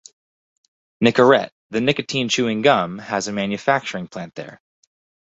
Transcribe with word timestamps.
Nicorette, 1.03 1.51
the 1.69 1.79
nicotine 1.79 2.27
chewing 2.27 2.63
gum, 2.63 2.97
has 2.97 3.27
a 3.27 3.31
manufacturing 3.31 4.07
plant 4.07 4.33
there. 4.33 4.59